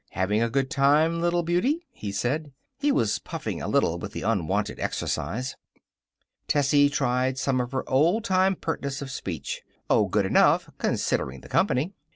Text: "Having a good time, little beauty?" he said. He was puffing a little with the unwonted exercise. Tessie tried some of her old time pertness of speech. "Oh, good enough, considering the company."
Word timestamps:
"Having 0.13 0.41
a 0.41 0.49
good 0.49 0.71
time, 0.71 1.21
little 1.21 1.43
beauty?" 1.43 1.85
he 1.91 2.11
said. 2.11 2.51
He 2.79 2.91
was 2.91 3.19
puffing 3.19 3.61
a 3.61 3.67
little 3.67 3.99
with 3.99 4.13
the 4.13 4.23
unwonted 4.23 4.79
exercise. 4.79 5.55
Tessie 6.47 6.89
tried 6.89 7.37
some 7.37 7.61
of 7.61 7.71
her 7.71 7.87
old 7.87 8.23
time 8.23 8.55
pertness 8.55 9.03
of 9.03 9.11
speech. 9.11 9.61
"Oh, 9.91 10.07
good 10.07 10.25
enough, 10.25 10.71
considering 10.79 11.41
the 11.41 11.49
company." 11.49 11.93